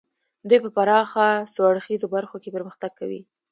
دوی 0.49 0.59
په 0.63 0.69
پراخه 0.75 1.27
څو 1.53 1.61
اړخیزو 1.71 2.07
برخو 2.15 2.37
کې 2.43 2.53
پرمختګ 2.55 2.91
کوي 2.99 3.21